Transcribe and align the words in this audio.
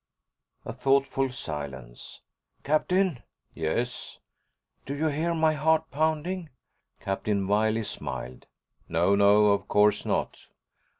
A 0.65 0.73
thoughtful 0.73 1.31
silence. 1.31 2.21
"Captain." 2.63 3.21
"Yes?" 3.53 4.17
"Do 4.83 4.95
you 4.95 5.09
hear 5.09 5.35
my 5.35 5.53
heart 5.53 5.91
pounding?" 5.91 6.49
Captain 6.99 7.45
Wiley 7.47 7.83
smiled. 7.83 8.47
"No. 8.89 9.13
No, 9.13 9.51
of 9.51 9.67
course 9.67 10.03
not." 10.03 10.47